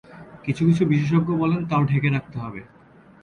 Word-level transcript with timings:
কিছু 0.43 0.61
কিছু 0.69 0.83
বিশেষজ্ঞ 0.85 1.29
বলেন, 1.41 1.61
তাও 1.69 1.81
ঢেকে 1.85 2.09
রাখতে 2.09 2.37
হবে। 2.39 2.61